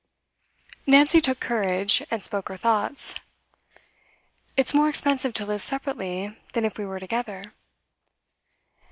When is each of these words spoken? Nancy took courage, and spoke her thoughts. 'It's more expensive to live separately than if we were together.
Nancy 0.87 1.21
took 1.21 1.39
courage, 1.39 2.01
and 2.09 2.23
spoke 2.23 2.49
her 2.49 2.57
thoughts. 2.57 3.13
'It's 4.57 4.73
more 4.73 4.89
expensive 4.89 5.31
to 5.35 5.45
live 5.45 5.61
separately 5.61 6.35
than 6.53 6.65
if 6.65 6.79
we 6.79 6.87
were 6.87 6.99
together. 6.99 7.53